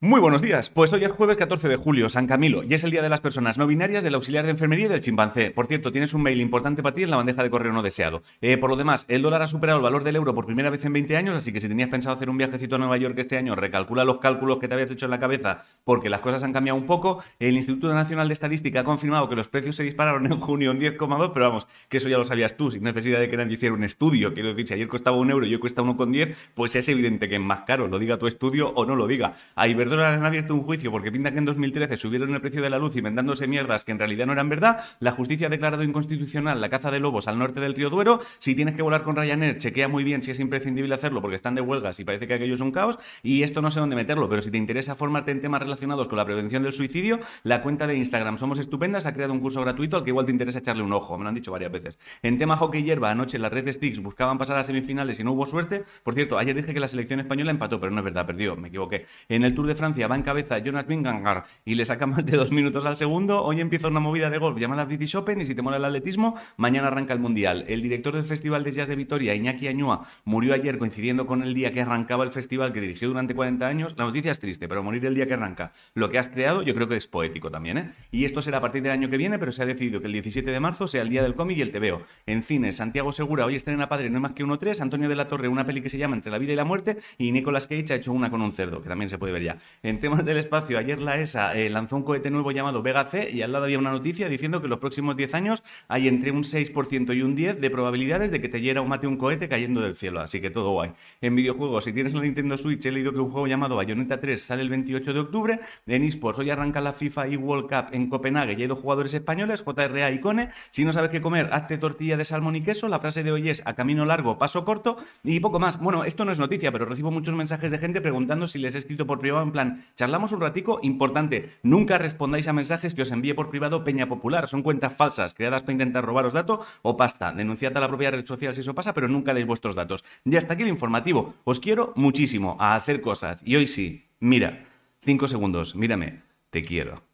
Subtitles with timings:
[0.00, 0.68] Muy buenos días.
[0.68, 3.22] Pues hoy es jueves 14 de julio, San Camilo, y es el Día de las
[3.22, 5.50] Personas No Binarias, del Auxiliar de Enfermería y del Chimpancé.
[5.50, 8.20] Por cierto, tienes un mail importante para ti en la bandeja de correo no deseado.
[8.42, 10.84] Eh, por lo demás, el dólar ha superado el valor del euro por primera vez
[10.84, 13.38] en 20 años, así que si tenías pensado hacer un viajecito a Nueva York este
[13.38, 16.52] año, recalcula los cálculos que te habías hecho en la cabeza, porque las cosas han
[16.52, 17.22] cambiado un poco.
[17.38, 20.80] El Instituto Nacional de Estadística ha confirmado que los precios se dispararon en junio en
[20.80, 23.74] 10,2, pero vamos, que eso ya lo sabías tú, sin necesidad de que nadie hiciera
[23.74, 24.34] un estudio.
[24.34, 27.36] Quiero decir, si ayer costaba un euro y hoy cuesta 1,10, pues es evidente que
[27.36, 29.32] es más caro, lo diga tu estudio o no lo diga.
[29.54, 32.70] A Iberdrola han abierto un juicio porque pinta que en 2013 subieron el precio de
[32.70, 36.58] la luz inventándose mierdas que en realidad no eran verdad, la justicia ha declarado inconstitucional
[36.58, 39.58] la caza de lobos al norte del río Duero, si tienes que volar con Ryanair,
[39.58, 42.54] chequea muy bien si es imprescindible hacerlo porque están de huelgas y parece que aquello
[42.54, 45.42] es un caos, y esto no sé dónde meterlo, pero si te interesa formarte en
[45.42, 49.34] temas relacionados con la prevención del suicidio, la cuenta de Instagram Somos Estupendas ha creado
[49.34, 51.52] un curso gratuito al que igual te interesa echarle un ojo, me lo han dicho
[51.52, 51.98] varias veces.
[52.22, 55.32] En tema hockey hierba, anoche la red de Sticks buscaban pasar a semifinales y no
[55.32, 55.84] hubo suerte.
[56.02, 58.68] Por cierto, ayer dije que la selección española empató, pero no es verdad, perdió, me
[58.68, 59.04] equivoqué.
[59.28, 62.36] En el Tour de Francia va en cabeza Jonas Vingegaard y le saca más de
[62.36, 63.42] dos minutos al segundo.
[63.42, 66.34] Hoy empieza una movida de golf llamada British Open y si te mola el atletismo,
[66.56, 67.64] mañana arranca el Mundial.
[67.68, 71.54] El director del Festival de Jazz de Vitoria, Iñaki Añúa, murió ayer coincidiendo con el
[71.54, 73.94] día que arrancaba el festival que dirigió durante 40 años.
[73.96, 76.74] La noticia es triste, pero morir el día que arranca lo que has creado yo
[76.74, 77.78] creo que es poético también.
[77.78, 77.92] ¿eh?
[78.10, 80.12] Y esto será a partir del año que viene, pero se ha decidido que el
[80.12, 82.02] 17 de marzo sea el día del cómic y el TVO.
[82.26, 85.16] En cines, Santiago Segura hoy estrena Padre no es más que uno tres, Antonio de
[85.16, 87.66] la Torre una peli que se llama Entre la vida y la muerte y Nicolas
[87.66, 89.56] Cage ha hecho una con un cerdo, que también se puede ver ya.
[89.82, 93.30] En temas del espacio, ayer la ESA eh, lanzó un cohete nuevo llamado Vega C
[93.30, 96.30] y al lado había una noticia diciendo que en los próximos 10 años hay entre
[96.30, 99.48] un 6% y un 10% de probabilidades de que te hiera o mate un cohete
[99.48, 100.92] cayendo del cielo, así que todo guay.
[101.20, 104.40] En videojuegos, si tienes la Nintendo Switch, he leído que un juego llamado Bayonetta 3
[104.40, 105.60] sale el 28 de octubre.
[105.86, 109.14] En eSports, hoy arranca la FIFA y World Cup en Copenhague y hay dos jugadores
[109.14, 110.50] españoles, JRA y Cone.
[110.70, 112.88] Si no sabes qué comer, hazte tortilla de salmón y queso.
[112.88, 115.78] La frase de hoy es a camino largo, paso corto y poco más.
[115.78, 118.78] Bueno, esto no es noticia, pero recibo muchos mensajes de gente preguntando si les he
[118.78, 123.12] escrito por privado en plan, charlamos un ratico, importante, nunca respondáis a mensajes que os
[123.12, 124.48] envíe por privado Peña Popular.
[124.48, 127.30] Son cuentas falsas creadas para intentar robaros datos o pasta.
[127.32, 130.04] Denunciad a la propia red social si eso pasa, pero nunca deis vuestros datos.
[130.24, 131.34] Y hasta aquí el informativo.
[131.44, 133.42] Os quiero muchísimo a hacer cosas.
[133.46, 134.66] Y hoy sí, mira,
[135.00, 137.04] cinco segundos, mírame, te quiero.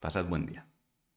[0.00, 0.69] Pasad buen día.